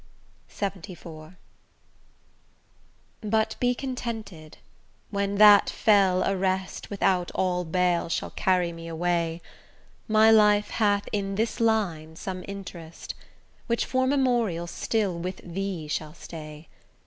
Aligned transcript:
LXXIV 0.49 1.35
But 3.21 3.55
be 3.59 3.75
contented: 3.75 4.57
when 5.11 5.35
that 5.35 5.69
fell 5.69 6.23
arrest 6.27 6.89
Without 6.89 7.29
all 7.35 7.63
bail 7.65 8.09
shall 8.09 8.31
carry 8.31 8.73
me 8.73 8.87
away, 8.87 9.41
My 10.07 10.31
life 10.31 10.71
hath 10.71 11.07
in 11.11 11.35
this 11.35 11.59
line 11.59 12.15
some 12.15 12.43
interest, 12.47 13.13
Which 13.67 13.85
for 13.85 14.07
memorial 14.07 14.65
still 14.65 15.19
with 15.19 15.39
thee 15.43 15.87
shall 15.87 16.15
stay. 16.15 16.67